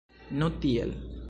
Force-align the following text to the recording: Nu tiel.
Nu 0.41 0.47
tiel. 0.63 0.97